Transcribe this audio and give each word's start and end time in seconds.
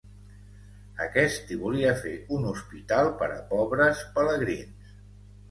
Aquest 1.03 1.51
hi 1.55 1.57
volia 1.63 1.91
fer 2.05 2.13
un 2.39 2.47
hospital 2.53 3.11
per 3.21 3.29
a 3.35 3.45
pobres 3.53 4.03
pelegrins. 4.19 4.91